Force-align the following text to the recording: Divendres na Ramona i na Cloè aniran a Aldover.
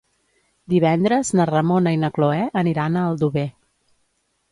Divendres 0.73 1.29
na 1.39 1.45
Ramona 1.49 1.93
i 1.97 1.99
na 2.05 2.09
Cloè 2.15 2.39
aniran 2.63 2.97
a 2.97 3.05
Aldover. 3.11 3.45